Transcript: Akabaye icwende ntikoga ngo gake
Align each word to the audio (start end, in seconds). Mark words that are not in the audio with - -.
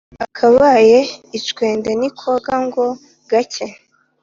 Akabaye 0.25 0.97
icwende 1.37 1.89
ntikoga 1.99 2.53
ngo 2.65 2.85
gake 3.31 3.65